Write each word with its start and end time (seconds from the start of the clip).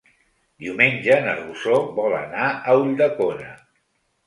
Diumenge 0.63 1.17
na 1.25 1.35
Rosó 1.41 1.77
vol 2.01 2.17
anar 2.23 2.49
a 2.73 2.77
Ulldecona. 2.83 3.57